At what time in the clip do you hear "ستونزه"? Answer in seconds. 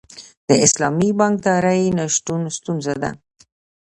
2.57-2.93